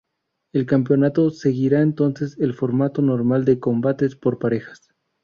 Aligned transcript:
El 0.51 0.65
campeonato 0.65 1.29
seguirá 1.29 1.79
entonces 1.83 2.35
el 2.39 2.55
formato 2.55 3.03
normal 3.03 3.45
de 3.45 3.59
combates 3.59 4.15
por 4.15 4.39
parejas. 4.39 4.89